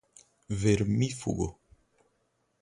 [0.61, 1.47] vermífugo